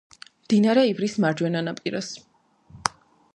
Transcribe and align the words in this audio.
მდინარე 0.45 0.85
ივრის 0.91 1.17
მარჯვენა 1.25 1.61
ნაპირას. 1.67 2.11